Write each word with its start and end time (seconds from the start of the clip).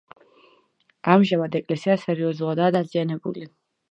ამჟამად 1.15 1.59
ეკლესია 1.59 1.97
სერიოზულადაა 2.05 2.75
დაზიანებული. 2.79 3.47